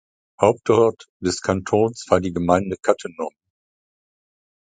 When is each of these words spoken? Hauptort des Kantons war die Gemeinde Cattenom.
Hauptort 0.41 1.09
des 1.19 1.41
Kantons 1.41 2.09
war 2.09 2.19
die 2.19 2.33
Gemeinde 2.33 2.75
Cattenom. 2.77 3.35